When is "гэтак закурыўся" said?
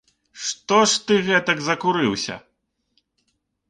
1.29-2.43